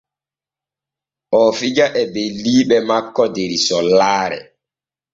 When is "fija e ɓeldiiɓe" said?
1.57-2.77